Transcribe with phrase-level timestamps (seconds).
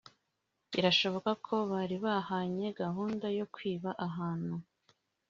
[0.71, 4.55] Birashoboka ko bari bahanye gahunda yo kwiba ahantu